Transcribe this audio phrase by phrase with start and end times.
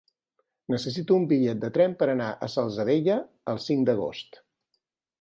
[0.73, 3.21] Necessito un bitllet de tren per anar a la Salzadella
[3.55, 4.45] el cinc d'agost.